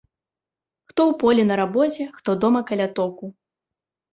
[0.91, 3.25] Хто ў полі на рабоце, хто дома каля току.